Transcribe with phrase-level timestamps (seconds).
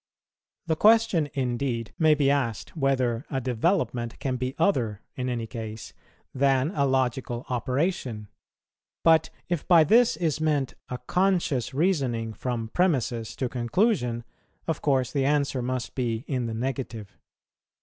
[0.65, 5.93] The question indeed may be asked whether a development can be other in any case
[6.33, 8.27] than a logical operation;
[9.03, 14.23] but, if by this is meant a conscious reasoning from premisses to conclusion,
[14.65, 17.15] of course the answer must be in the negative.